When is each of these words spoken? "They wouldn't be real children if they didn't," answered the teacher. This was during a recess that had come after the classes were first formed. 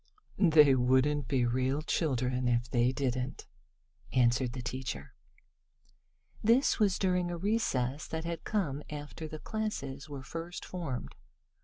"They 0.49 0.73
wouldn't 0.73 1.27
be 1.27 1.45
real 1.45 1.83
children 1.83 2.47
if 2.47 2.67
they 2.67 2.91
didn't," 2.91 3.45
answered 4.11 4.53
the 4.53 4.63
teacher. 4.63 5.13
This 6.43 6.79
was 6.79 6.97
during 6.97 7.29
a 7.29 7.37
recess 7.37 8.07
that 8.07 8.25
had 8.25 8.43
come 8.43 8.81
after 8.89 9.27
the 9.27 9.37
classes 9.37 10.09
were 10.09 10.23
first 10.23 10.65
formed. 10.65 11.13